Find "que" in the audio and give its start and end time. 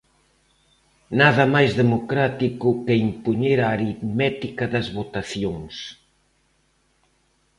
2.85-3.01